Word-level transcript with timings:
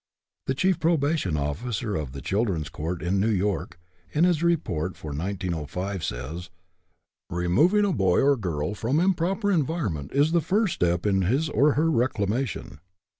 The 0.47 0.55
chief 0.55 0.79
probation 0.79 1.37
officer 1.37 1.95
of 1.95 2.11
the 2.11 2.21
children's 2.23 2.69
court 2.69 3.03
in 3.03 3.19
New 3.19 3.29
York, 3.29 3.77
in 4.11 4.23
his 4.23 4.41
report 4.41 4.97
for 4.97 5.09
1905, 5.09 6.03
says:" 6.03 6.49
Removing 7.29 7.85
a 7.85 7.93
boy 7.93 8.19
or 8.19 8.35
girl 8.35 8.73
from 8.73 8.99
im 8.99 9.13
proper 9.13 9.51
environment 9.51 10.11
is 10.11 10.31
the 10.31 10.41
first 10.41 10.73
step 10.73 11.05
in 11.05 11.21
his 11.21 11.49
or 11.49 11.73
her 11.73 11.91
reclamation." 11.91 12.79